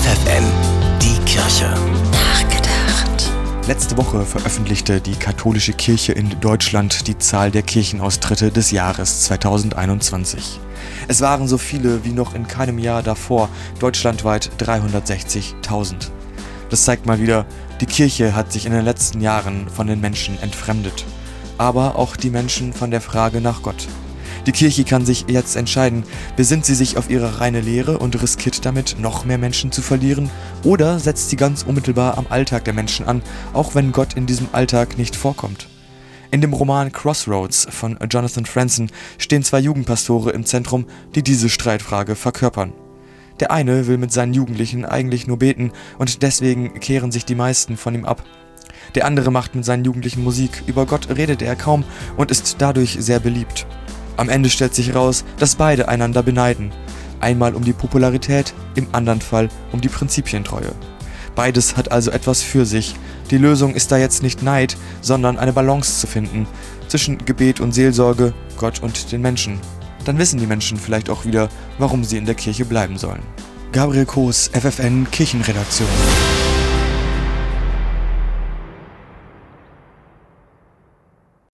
FFN, 0.00 0.44
die 1.02 1.18
Kirche. 1.26 1.74
Nachgedacht. 2.10 3.30
Letzte 3.66 3.98
Woche 3.98 4.24
veröffentlichte 4.24 4.98
die 4.98 5.14
katholische 5.14 5.74
Kirche 5.74 6.12
in 6.12 6.40
Deutschland 6.40 7.06
die 7.06 7.18
Zahl 7.18 7.50
der 7.50 7.60
Kirchenaustritte 7.60 8.50
des 8.50 8.70
Jahres 8.70 9.24
2021. 9.24 10.58
Es 11.06 11.20
waren 11.20 11.46
so 11.46 11.58
viele 11.58 12.02
wie 12.02 12.12
noch 12.12 12.34
in 12.34 12.48
keinem 12.48 12.78
Jahr 12.78 13.02
davor, 13.02 13.50
deutschlandweit 13.78 14.50
360.000. 14.58 16.08
Das 16.70 16.86
zeigt 16.86 17.04
mal 17.04 17.20
wieder, 17.20 17.44
die 17.82 17.86
Kirche 17.86 18.34
hat 18.34 18.52
sich 18.52 18.64
in 18.64 18.72
den 18.72 18.86
letzten 18.86 19.20
Jahren 19.20 19.68
von 19.68 19.86
den 19.86 20.00
Menschen 20.00 20.40
entfremdet. 20.40 21.04
Aber 21.58 21.96
auch 21.96 22.16
die 22.16 22.30
Menschen 22.30 22.72
von 22.72 22.90
der 22.90 23.02
Frage 23.02 23.42
nach 23.42 23.60
Gott. 23.60 23.86
Die 24.46 24.52
Kirche 24.52 24.84
kann 24.84 25.04
sich 25.04 25.26
jetzt 25.28 25.56
entscheiden, 25.56 26.04
besinnt 26.36 26.64
sie 26.64 26.74
sich 26.74 26.96
auf 26.96 27.10
ihre 27.10 27.40
reine 27.40 27.60
Lehre 27.60 27.98
und 27.98 28.20
riskiert 28.22 28.64
damit, 28.64 28.96
noch 28.98 29.24
mehr 29.24 29.38
Menschen 29.38 29.70
zu 29.70 29.82
verlieren, 29.82 30.30
oder 30.64 30.98
setzt 30.98 31.30
sie 31.30 31.36
ganz 31.36 31.62
unmittelbar 31.62 32.16
am 32.16 32.26
Alltag 32.30 32.64
der 32.64 32.74
Menschen 32.74 33.06
an, 33.06 33.22
auch 33.52 33.74
wenn 33.74 33.92
Gott 33.92 34.14
in 34.14 34.26
diesem 34.26 34.48
Alltag 34.52 34.96
nicht 34.96 35.14
vorkommt. 35.14 35.68
In 36.30 36.40
dem 36.40 36.52
Roman 36.52 36.92
Crossroads 36.92 37.66
von 37.70 37.98
Jonathan 38.08 38.46
Franzen 38.46 38.90
stehen 39.18 39.42
zwei 39.42 39.58
Jugendpastore 39.58 40.30
im 40.30 40.46
Zentrum, 40.46 40.86
die 41.14 41.22
diese 41.22 41.48
Streitfrage 41.48 42.14
verkörpern. 42.14 42.72
Der 43.40 43.50
eine 43.50 43.86
will 43.86 43.98
mit 43.98 44.12
seinen 44.12 44.34
Jugendlichen 44.34 44.84
eigentlich 44.84 45.26
nur 45.26 45.38
beten 45.38 45.72
und 45.98 46.22
deswegen 46.22 46.78
kehren 46.78 47.10
sich 47.10 47.24
die 47.24 47.34
meisten 47.34 47.76
von 47.76 47.94
ihm 47.94 48.04
ab. 48.04 48.22
Der 48.94 49.06
andere 49.06 49.30
macht 49.32 49.54
mit 49.54 49.64
seinen 49.64 49.84
Jugendlichen 49.84 50.22
Musik, 50.22 50.62
über 50.66 50.86
Gott 50.86 51.08
redet 51.16 51.42
er 51.42 51.56
kaum 51.56 51.84
und 52.16 52.30
ist 52.30 52.56
dadurch 52.58 52.96
sehr 53.00 53.18
beliebt. 53.18 53.66
Am 54.20 54.28
Ende 54.28 54.50
stellt 54.50 54.74
sich 54.74 54.94
raus, 54.94 55.24
dass 55.38 55.56
beide 55.56 55.88
einander 55.88 56.22
beneiden. 56.22 56.72
Einmal 57.20 57.54
um 57.54 57.64
die 57.64 57.72
Popularität, 57.72 58.52
im 58.74 58.86
anderen 58.92 59.22
Fall 59.22 59.48
um 59.72 59.80
die 59.80 59.88
Prinzipientreue. 59.88 60.72
Beides 61.34 61.78
hat 61.78 61.90
also 61.90 62.10
etwas 62.10 62.42
für 62.42 62.66
sich. 62.66 62.96
Die 63.30 63.38
Lösung 63.38 63.74
ist 63.74 63.90
da 63.90 63.96
jetzt 63.96 64.22
nicht 64.22 64.42
Neid, 64.42 64.76
sondern 65.00 65.38
eine 65.38 65.54
Balance 65.54 66.00
zu 66.00 66.06
finden 66.06 66.46
zwischen 66.88 67.24
Gebet 67.24 67.60
und 67.60 67.72
Seelsorge, 67.72 68.34
Gott 68.58 68.82
und 68.82 69.10
den 69.10 69.22
Menschen. 69.22 69.58
Dann 70.04 70.18
wissen 70.18 70.38
die 70.38 70.46
Menschen 70.46 70.76
vielleicht 70.76 71.08
auch 71.08 71.24
wieder, 71.24 71.48
warum 71.78 72.04
sie 72.04 72.18
in 72.18 72.26
der 72.26 72.34
Kirche 72.34 72.66
bleiben 72.66 72.98
sollen. 72.98 73.22
Gabriel 73.72 74.04
Koos, 74.04 74.50
FFN 74.52 75.10
Kirchenredaktion. 75.10 75.88